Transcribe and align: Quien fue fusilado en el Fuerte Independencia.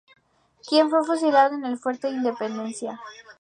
Quien 0.67 0.89
fue 0.89 1.05
fusilado 1.05 1.53
en 1.55 1.63
el 1.63 1.77
Fuerte 1.77 2.09
Independencia. 2.09 2.99